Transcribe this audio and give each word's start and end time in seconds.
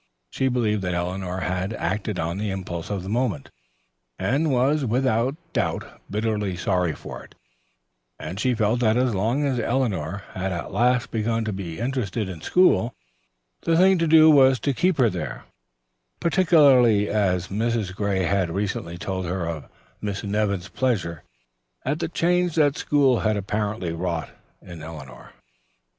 She 0.31 0.47
believed 0.47 0.81
that 0.81 0.95
Eleanor 0.95 1.41
had 1.41 1.73
acted 1.73 2.17
on 2.17 2.39
the 2.39 2.49
impulse 2.49 2.89
of 2.89 3.03
the 3.03 3.07
moment, 3.09 3.51
and 4.17 4.49
was 4.51 4.83
without 4.83 5.35
doubt 5.53 6.01
bitterly 6.09 6.55
sorry 6.57 6.93
for 6.95 7.21
it, 7.23 7.35
and 8.17 8.39
she 8.39 8.55
felt 8.55 8.79
that 8.79 8.97
as 8.97 9.13
long 9.13 9.45
as 9.45 9.59
Eleanor 9.59 10.23
had 10.33 10.51
at 10.51 10.71
last 10.71 11.11
begun 11.11 11.45
to 11.45 11.53
be 11.53 11.77
interested 11.77 12.29
in 12.29 12.41
school, 12.41 12.95
the 13.61 13.77
thing 13.77 13.99
to 13.99 14.07
do 14.07 14.31
was 14.31 14.59
to 14.61 14.73
keep 14.73 14.97
her 14.97 15.07
there, 15.11 15.43
particularly 16.19 17.07
as 17.07 17.49
Mrs. 17.49 17.93
Gray 17.93 18.23
had 18.23 18.49
recently 18.49 18.97
told 18.97 19.27
her 19.27 19.47
of 19.47 19.69
Miss 20.01 20.23
Nevin's 20.23 20.67
pleasure 20.69 21.21
at 21.85 21.99
the 21.99 22.09
change 22.09 22.55
that 22.55 22.73
the 22.73 22.79
school 22.79 23.19
had 23.19 23.37
apparently 23.37 23.93
wrought 23.93 24.31
in 24.63 24.81
Eleanor. 24.81 25.33